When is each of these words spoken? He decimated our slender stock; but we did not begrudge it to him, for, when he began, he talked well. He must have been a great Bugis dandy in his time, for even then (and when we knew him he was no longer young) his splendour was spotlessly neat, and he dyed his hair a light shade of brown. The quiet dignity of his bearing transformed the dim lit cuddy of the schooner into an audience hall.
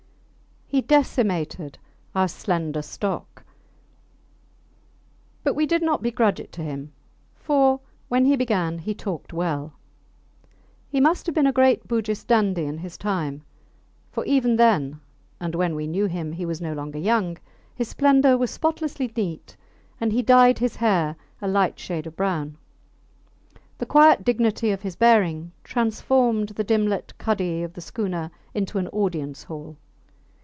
He 0.73 0.79
decimated 0.79 1.77
our 2.15 2.29
slender 2.29 2.81
stock; 2.81 3.43
but 5.43 5.53
we 5.53 5.65
did 5.65 5.83
not 5.83 6.01
begrudge 6.01 6.39
it 6.39 6.53
to 6.53 6.63
him, 6.63 6.93
for, 7.35 7.81
when 8.07 8.23
he 8.23 8.37
began, 8.37 8.77
he 8.79 8.95
talked 8.95 9.33
well. 9.33 9.73
He 10.87 11.01
must 11.01 11.25
have 11.25 11.35
been 11.35 11.45
a 11.45 11.51
great 11.51 11.89
Bugis 11.89 12.23
dandy 12.23 12.63
in 12.63 12.77
his 12.77 12.97
time, 12.97 13.43
for 14.13 14.23
even 14.23 14.55
then 14.55 15.01
(and 15.41 15.55
when 15.55 15.75
we 15.75 15.87
knew 15.87 16.05
him 16.05 16.31
he 16.31 16.45
was 16.45 16.61
no 16.61 16.71
longer 16.71 16.99
young) 16.99 17.37
his 17.75 17.89
splendour 17.89 18.37
was 18.37 18.49
spotlessly 18.49 19.11
neat, 19.17 19.57
and 19.99 20.13
he 20.13 20.21
dyed 20.21 20.59
his 20.59 20.77
hair 20.77 21.17
a 21.41 21.49
light 21.49 21.77
shade 21.79 22.07
of 22.07 22.15
brown. 22.15 22.55
The 23.77 23.85
quiet 23.85 24.23
dignity 24.23 24.71
of 24.71 24.83
his 24.83 24.95
bearing 24.95 25.51
transformed 25.65 26.47
the 26.51 26.63
dim 26.63 26.87
lit 26.87 27.11
cuddy 27.17 27.61
of 27.61 27.73
the 27.73 27.81
schooner 27.81 28.31
into 28.53 28.77
an 28.77 28.87
audience 28.87 29.43
hall. 29.43 29.75